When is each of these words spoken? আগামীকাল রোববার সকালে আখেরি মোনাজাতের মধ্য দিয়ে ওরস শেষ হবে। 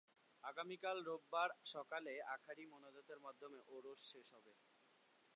আগামীকাল 0.43 0.97
রোববার 1.07 1.49
সকালে 1.73 2.13
আখেরি 2.35 2.65
মোনাজাতের 2.71 3.19
মধ্য 3.25 3.41
দিয়ে 3.51 3.65
ওরস 3.75 3.99
শেষ 4.11 4.27
হবে। 4.35 4.53